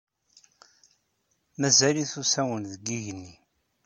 Mazal-it 1.59 2.13
usawen 2.21 2.63
deg 2.71 2.83
yigenni. 2.91 3.33